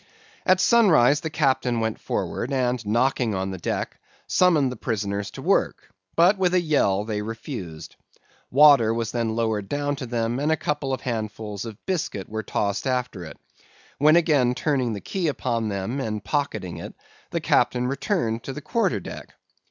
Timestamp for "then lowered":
9.11-9.69